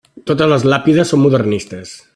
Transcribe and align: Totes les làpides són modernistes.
Totes 0.29 0.49
les 0.53 0.65
làpides 0.71 1.13
són 1.15 1.23
modernistes. 1.27 1.95